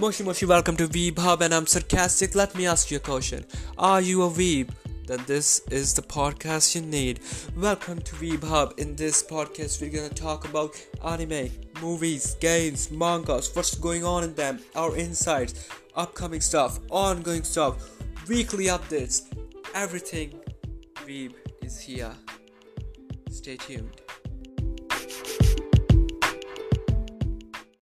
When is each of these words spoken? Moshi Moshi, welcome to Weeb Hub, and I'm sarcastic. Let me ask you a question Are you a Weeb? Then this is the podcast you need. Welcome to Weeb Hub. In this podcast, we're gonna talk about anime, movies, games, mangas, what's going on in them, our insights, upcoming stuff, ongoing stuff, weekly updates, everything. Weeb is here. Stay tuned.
Moshi 0.00 0.24
Moshi, 0.24 0.44
welcome 0.44 0.76
to 0.78 0.88
Weeb 0.88 1.18
Hub, 1.20 1.40
and 1.40 1.54
I'm 1.54 1.68
sarcastic. 1.68 2.34
Let 2.34 2.56
me 2.56 2.66
ask 2.66 2.90
you 2.90 2.96
a 2.96 3.00
question 3.00 3.44
Are 3.78 4.00
you 4.00 4.24
a 4.24 4.28
Weeb? 4.28 4.70
Then 5.06 5.20
this 5.28 5.60
is 5.70 5.94
the 5.94 6.02
podcast 6.02 6.74
you 6.74 6.80
need. 6.80 7.20
Welcome 7.56 8.00
to 8.00 8.16
Weeb 8.16 8.42
Hub. 8.42 8.74
In 8.78 8.96
this 8.96 9.22
podcast, 9.22 9.80
we're 9.80 9.90
gonna 9.90 10.08
talk 10.08 10.48
about 10.48 10.84
anime, 11.04 11.48
movies, 11.80 12.34
games, 12.40 12.90
mangas, 12.90 13.54
what's 13.54 13.76
going 13.76 14.04
on 14.04 14.24
in 14.24 14.34
them, 14.34 14.58
our 14.74 14.96
insights, 14.96 15.68
upcoming 15.94 16.40
stuff, 16.40 16.80
ongoing 16.90 17.44
stuff, 17.44 17.96
weekly 18.28 18.64
updates, 18.64 19.22
everything. 19.76 20.34
Weeb 21.06 21.34
is 21.62 21.78
here. 21.78 22.12
Stay 23.30 23.56
tuned. 23.56 24.03